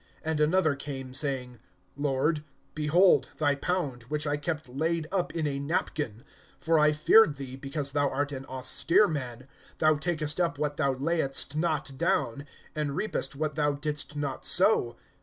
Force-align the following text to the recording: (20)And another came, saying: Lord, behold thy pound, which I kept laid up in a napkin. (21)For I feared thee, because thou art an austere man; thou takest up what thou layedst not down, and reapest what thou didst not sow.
(20)And 0.25 0.39
another 0.39 0.73
came, 0.75 1.13
saying: 1.13 1.59
Lord, 1.95 2.43
behold 2.73 3.29
thy 3.37 3.53
pound, 3.53 4.01
which 4.09 4.25
I 4.25 4.35
kept 4.35 4.67
laid 4.67 5.05
up 5.11 5.31
in 5.35 5.45
a 5.45 5.59
napkin. 5.59 6.23
(21)For 6.59 6.81
I 6.81 6.91
feared 6.91 7.35
thee, 7.35 7.55
because 7.55 7.91
thou 7.91 8.09
art 8.09 8.31
an 8.31 8.47
austere 8.47 9.07
man; 9.07 9.47
thou 9.77 9.93
takest 9.97 10.41
up 10.41 10.57
what 10.57 10.77
thou 10.77 10.95
layedst 10.95 11.55
not 11.55 11.95
down, 11.99 12.47
and 12.73 12.95
reapest 12.97 13.35
what 13.35 13.53
thou 13.53 13.73
didst 13.73 14.15
not 14.15 14.43
sow. 14.43 14.97